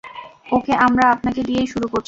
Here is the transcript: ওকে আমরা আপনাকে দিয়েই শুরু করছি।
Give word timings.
ওকে 0.51 0.73
আমরা 0.85 1.03
আপনাকে 1.11 1.41
দিয়েই 1.43 1.67
শুরু 1.67 1.87
করছি। 1.87 1.99